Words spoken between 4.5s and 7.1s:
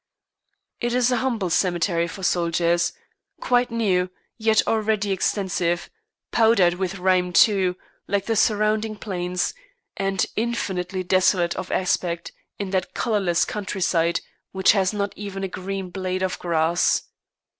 already extensive, powdered with